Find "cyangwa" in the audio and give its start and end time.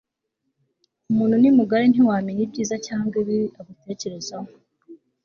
2.87-3.13